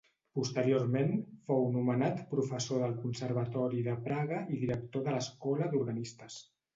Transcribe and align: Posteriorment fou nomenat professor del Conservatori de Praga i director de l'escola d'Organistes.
Posteriorment 0.37 1.11
fou 1.49 1.67
nomenat 1.75 2.23
professor 2.31 2.81
del 2.83 2.95
Conservatori 3.03 3.83
de 3.89 3.93
Praga 4.07 4.39
i 4.57 4.57
director 4.63 5.05
de 5.09 5.15
l'escola 5.17 5.69
d'Organistes. 5.75 6.39